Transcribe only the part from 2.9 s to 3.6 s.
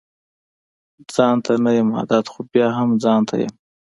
ځانته يم